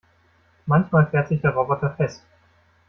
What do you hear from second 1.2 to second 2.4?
sich der Roboter fest.